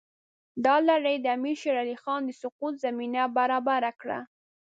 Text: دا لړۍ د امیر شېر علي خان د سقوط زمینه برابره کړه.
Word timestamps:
دا 0.65 0.75
لړۍ 0.89 1.15
د 1.21 1.25
امیر 1.37 1.55
شېر 1.61 1.75
علي 1.83 1.97
خان 2.03 2.21
د 2.25 2.31
سقوط 2.41 2.73
زمینه 2.85 3.23
برابره 3.37 3.91
کړه. 4.01 4.19